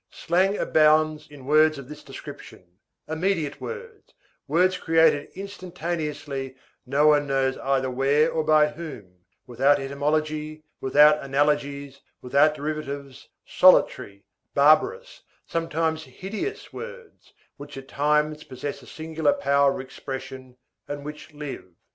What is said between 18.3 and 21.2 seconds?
possess a singular power of expression and